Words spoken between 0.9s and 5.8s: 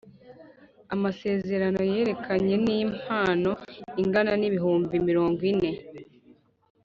Amasezerano yerekeranye n’impano ingana n’ibihumbi mirongo ine